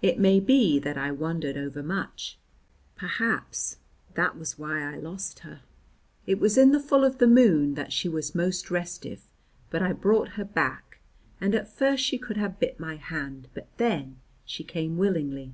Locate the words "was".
4.38-4.58, 6.40-6.56, 8.08-8.34